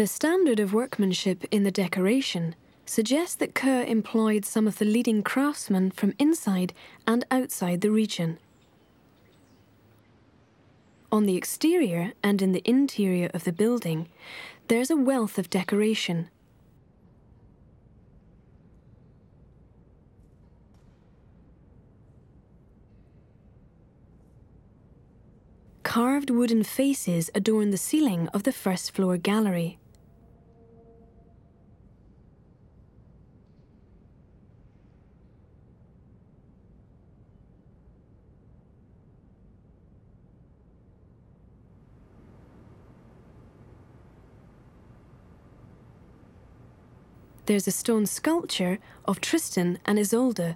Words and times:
The 0.00 0.06
standard 0.06 0.60
of 0.60 0.72
workmanship 0.72 1.44
in 1.50 1.62
the 1.62 1.70
decoration 1.70 2.54
suggests 2.86 3.34
that 3.34 3.54
Coeur 3.54 3.82
employed 3.82 4.46
some 4.46 4.66
of 4.66 4.78
the 4.78 4.86
leading 4.86 5.22
craftsmen 5.22 5.90
from 5.90 6.14
inside 6.18 6.72
and 7.06 7.22
outside 7.30 7.82
the 7.82 7.90
region. 7.90 8.38
On 11.12 11.26
the 11.26 11.36
exterior 11.36 12.14
and 12.22 12.40
in 12.40 12.52
the 12.52 12.62
interior 12.64 13.30
of 13.34 13.44
the 13.44 13.52
building, 13.52 14.08
there's 14.68 14.88
a 14.90 14.96
wealth 14.96 15.36
of 15.36 15.50
decoration. 15.50 16.30
Carved 25.82 26.30
wooden 26.30 26.64
faces 26.64 27.30
adorn 27.34 27.70
the 27.70 27.76
ceiling 27.76 28.28
of 28.28 28.44
the 28.44 28.52
first 28.52 28.92
floor 28.92 29.18
gallery. 29.18 29.76
There's 47.50 47.66
a 47.66 47.72
stone 47.72 48.06
sculpture 48.06 48.78
of 49.06 49.20
Tristan 49.20 49.80
and 49.84 49.98
Isolde. 49.98 50.54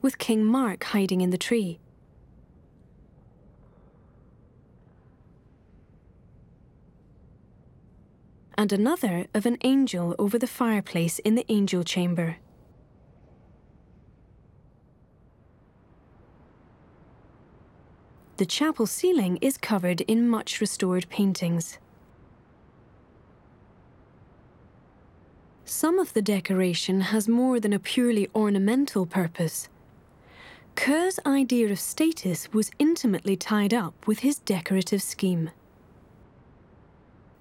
With 0.00 0.16
King 0.16 0.44
Mark 0.44 0.84
hiding 0.84 1.22
in 1.22 1.30
the 1.30 1.36
tree. 1.36 1.80
And 8.56 8.72
another 8.72 9.26
of 9.34 9.44
an 9.44 9.58
angel 9.64 10.14
over 10.20 10.38
the 10.38 10.46
fireplace 10.46 11.18
in 11.18 11.34
the 11.34 11.44
angel 11.48 11.82
chamber. 11.82 12.36
The 18.42 18.46
chapel 18.46 18.88
ceiling 18.88 19.38
is 19.40 19.56
covered 19.56 20.00
in 20.00 20.28
much 20.28 20.60
restored 20.60 21.08
paintings. 21.08 21.78
Some 25.64 26.00
of 26.00 26.12
the 26.12 26.22
decoration 26.22 27.02
has 27.02 27.28
more 27.28 27.60
than 27.60 27.72
a 27.72 27.78
purely 27.78 28.28
ornamental 28.34 29.06
purpose. 29.06 29.68
Coeur's 30.74 31.20
idea 31.24 31.70
of 31.70 31.78
status 31.78 32.52
was 32.52 32.72
intimately 32.80 33.36
tied 33.36 33.72
up 33.72 34.08
with 34.08 34.26
his 34.26 34.40
decorative 34.40 35.02
scheme. 35.02 35.50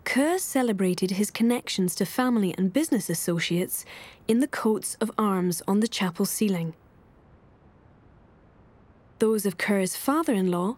Coeur 0.03 0.37
celebrated 0.37 1.13
his 1.13 1.31
connections 1.31 1.95
to 1.95 2.05
family 2.05 2.53
and 2.59 2.71
business 2.71 3.09
associates 3.09 3.85
in 4.27 4.39
the 4.39 4.47
coats 4.47 4.97
of 5.01 5.09
arms 5.17 5.63
on 5.67 5.79
the 5.79 5.87
chapel 5.87 6.27
ceiling 6.27 6.75
those 9.21 9.45
of 9.45 9.55
Coeur's 9.55 9.95
father 9.95 10.33
in 10.33 10.49
law, 10.49 10.77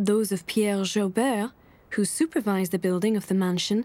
those 0.00 0.32
of 0.32 0.46
Pierre 0.46 0.82
Joubert, 0.82 1.52
who 1.90 2.06
supervised 2.06 2.72
the 2.72 2.78
building 2.78 3.18
of 3.18 3.26
the 3.26 3.34
mansion, 3.34 3.84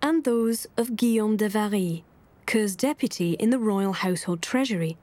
and 0.00 0.22
those 0.22 0.68
of 0.76 0.94
Guillaume 0.94 1.36
de 1.36 1.48
Varye, 1.48 2.04
Coeur's 2.46 2.76
deputy 2.76 3.32
in 3.32 3.50
the 3.50 3.58
royal 3.58 3.92
household 3.92 4.40
treasury, 4.40 4.96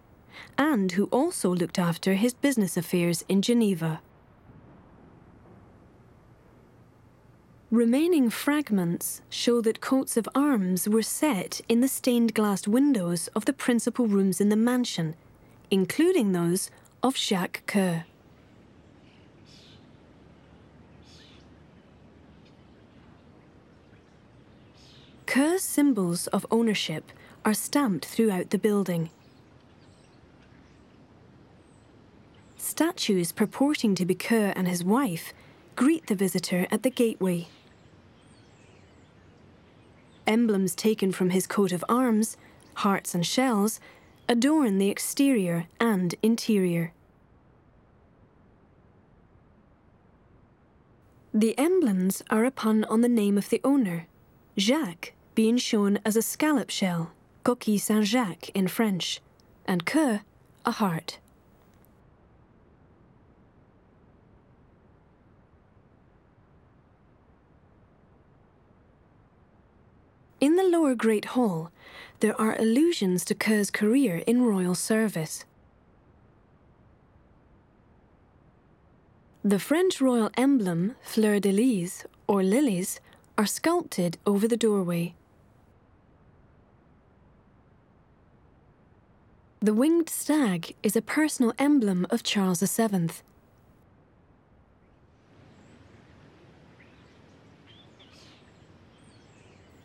and 0.58 0.94
who 0.94 1.06
also 1.06 1.54
looked 1.54 1.78
after 1.78 2.14
his 2.14 2.34
business 2.34 2.78
affairs 2.78 3.26
in 3.28 3.42
Geneva. 3.42 4.00
Remaining 7.70 8.30
fragments 8.30 9.22
show 9.30 9.60
that 9.60 9.82
coats 9.82 10.16
of 10.16 10.30
arms 10.34 10.88
were 10.88 11.02
set 11.02 11.60
in 11.68 11.82
the 11.82 11.90
stained 11.90 12.34
glass 12.34 12.66
windows 12.66 13.28
of 13.36 13.44
the 13.44 13.52
principal 13.52 14.08
rooms 14.08 14.40
in 14.40 14.48
the 14.48 14.56
mansion, 14.56 15.16
including 15.70 16.32
those 16.32 16.72
of 17.04 17.18
Jacques 17.18 17.64
Coeur. 17.68 18.06
Coeur's 25.28 25.62
symbols 25.62 26.28
of 26.28 26.46
ownership 26.50 27.12
are 27.44 27.54
stamped 27.54 28.06
throughout 28.06 28.50
the 28.50 28.58
building. 28.58 29.10
Statues 32.58 33.34
purporting 33.34 33.94
to 33.96 34.06
be 34.06 34.16
Coeur 34.16 34.54
and 34.56 34.70
his 34.70 34.86
wife 34.86 35.34
greet 35.76 36.08
the 36.08 36.16
visitor 36.16 36.66
at 36.72 36.84
the 36.84 36.90
gateway. 36.90 37.48
Emblems 40.26 40.74
taken 40.74 41.12
from 41.12 41.32
his 41.32 41.46
coat 41.46 41.74
of 41.74 41.84
arms, 41.90 42.38
hearts 42.76 43.14
and 43.14 43.26
shells, 43.26 43.82
adorn 44.30 44.78
the 44.78 44.90
exterior 44.90 45.68
and 45.78 46.16
interior. 46.24 46.94
The 51.34 51.54
emblems 51.60 52.24
are 52.30 52.46
a 52.46 52.52
pun 52.52 52.86
on 52.86 53.02
the 53.02 53.10
name 53.10 53.38
of 53.38 53.50
the 53.50 53.62
owner, 53.64 54.08
Jacques 54.58 55.14
being 55.38 55.56
shown 55.56 56.00
as 56.04 56.16
a 56.16 56.22
scallop 56.24 56.72
shell, 56.72 57.12
coquille 57.44 57.78
Saint-Jacques 57.78 58.50
in 58.56 58.68
French, 58.68 59.22
and 59.68 59.86
coeur, 59.86 60.22
a 60.66 60.72
heart. 60.72 61.20
In 70.42 70.56
the 70.56 70.64
lower 70.64 70.96
Great 70.96 71.26
Hall, 71.26 71.72
there 72.20 72.40
are 72.42 72.60
allusions 72.60 73.24
to 73.26 73.36
Coeur's 73.36 73.70
career 73.70 74.24
in 74.26 74.42
royal 74.42 74.74
service. 74.74 75.46
The 79.44 79.60
French 79.60 80.02
royal 80.02 80.32
emblem, 80.36 80.96
fleur 81.04 81.40
de 81.40 81.52
lis, 81.52 82.06
or 82.26 82.42
lilies, 82.42 83.00
are 83.38 83.46
sculpted 83.46 84.18
over 84.26 84.48
the 84.48 84.58
doorway. 84.58 85.14
The 89.68 89.74
winged 89.74 90.08
stag 90.08 90.76
is 90.82 90.96
a 90.96 91.02
personal 91.02 91.52
emblem 91.60 92.08
of 92.10 92.24
Charles 92.24 92.62
VII. 92.62 93.10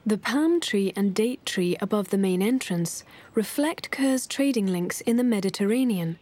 The 0.07 0.19
palm 0.19 0.61
tree 0.61 0.93
and 0.95 1.13
date 1.13 1.45
tree 1.45 1.77
above 1.81 2.11
the 2.11 2.17
main 2.17 2.43
entrance 2.43 3.03
reflect 3.35 3.91
Coeur's 3.91 4.29
trading 4.29 4.69
links 4.69 5.01
in 5.01 5.17
the 5.17 5.25
Mediterranean, 5.25 6.21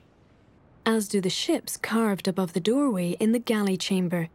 as 0.86 1.06
do 1.06 1.20
the 1.20 1.28
ships 1.28 1.76
carved 1.76 2.26
above 2.26 2.54
the 2.54 2.60
doorway 2.60 3.10
in 3.20 3.32
the 3.32 3.38
galley 3.38 3.76
chamber. 3.76 4.30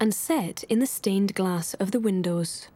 And 0.00 0.14
set 0.14 0.64
in 0.70 0.78
the 0.78 0.86
stained 0.86 1.34
glass 1.34 1.74
of 1.74 1.90
the 1.90 2.00
windows. 2.00 2.68